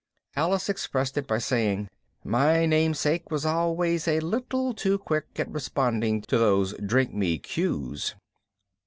[0.35, 1.87] Alice expressed it by saying,
[2.23, 8.15] "My namesake was always a little too quick at responding to those DRINK ME cues."